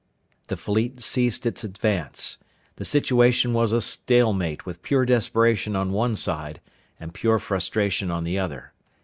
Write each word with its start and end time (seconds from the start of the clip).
The 0.47 0.57
fleet 0.57 0.99
ceased 1.01 1.45
its 1.45 1.63
advance. 1.63 2.39
The 2.77 2.85
situation 2.85 3.53
was 3.53 3.71
a 3.71 3.81
stalemate 3.81 4.65
with 4.65 4.81
pure 4.81 5.05
desperation 5.05 5.75
on 5.75 5.91
one 5.91 6.15
side 6.15 6.59
and 6.99 7.13
pure 7.13 7.37
frustration 7.37 8.09
on 8.09 8.23
the 8.23 8.39
other. 8.39 8.73